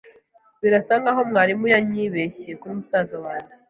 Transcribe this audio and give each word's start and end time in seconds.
Birasa 0.61 0.93
nkaho 1.01 1.21
mwarimu 1.29 1.65
yanyibeshye 1.73 2.49
kuri 2.59 2.73
musaza 2.79 3.17
wanjye. 3.25 3.55